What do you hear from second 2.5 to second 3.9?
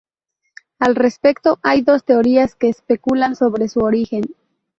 que especulan sobre su